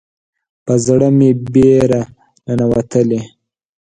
په 0.65 0.73
زړه 0.85 1.07
مې 1.17 1.29
بیره 1.53 2.01
ننوتلې 2.45 3.21